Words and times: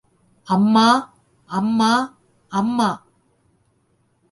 அம்மா, 0.47 0.85
அம்மா, 1.49 1.91
அம்மா! 2.51 2.89